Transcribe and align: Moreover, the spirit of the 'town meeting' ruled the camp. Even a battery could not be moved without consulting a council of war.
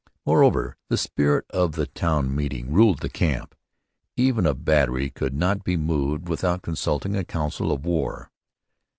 Moreover, 0.25 0.77
the 0.89 0.97
spirit 0.97 1.45
of 1.51 1.73
the 1.73 1.85
'town 1.85 2.33
meeting' 2.35 2.73
ruled 2.73 3.01
the 3.01 3.07
camp. 3.07 3.53
Even 4.17 4.47
a 4.47 4.55
battery 4.55 5.11
could 5.11 5.35
not 5.35 5.63
be 5.63 5.77
moved 5.77 6.27
without 6.27 6.63
consulting 6.63 7.15
a 7.15 7.23
council 7.23 7.71
of 7.71 7.85
war. 7.85 8.31